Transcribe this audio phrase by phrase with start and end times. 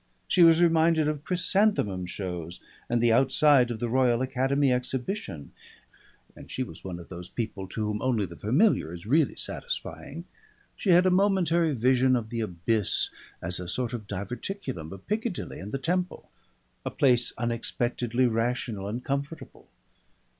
[0.27, 2.59] She was reminded of chrysanthemum shows
[2.89, 5.51] and the outside of the Royal Academy exhibition
[6.35, 10.25] and she was one of those people to whom only the familiar is really satisfying.
[10.75, 13.11] She had a momentary vision of the abyss
[13.43, 16.31] as a sort of diverticulum of Piccadilly and the Temple,
[16.83, 19.67] a place unexpectedly rational and comfortable.